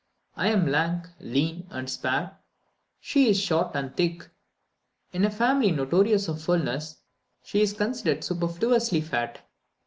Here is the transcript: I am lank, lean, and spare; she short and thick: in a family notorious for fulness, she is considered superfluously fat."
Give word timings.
I 0.35 0.47
am 0.47 0.65
lank, 0.65 1.09
lean, 1.19 1.67
and 1.69 1.87
spare; 1.87 2.39
she 2.99 3.35
short 3.35 3.75
and 3.75 3.95
thick: 3.95 4.27
in 5.13 5.23
a 5.23 5.29
family 5.29 5.69
notorious 5.69 6.25
for 6.25 6.33
fulness, 6.37 7.03
she 7.43 7.61
is 7.61 7.73
considered 7.73 8.23
superfluously 8.23 9.01
fat." 9.01 9.47